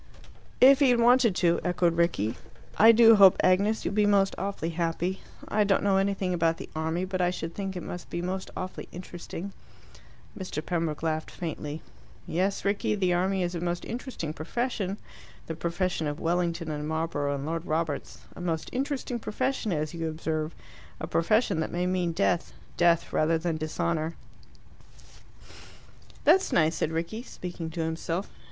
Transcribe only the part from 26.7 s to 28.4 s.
said Rickie, speaking to himself.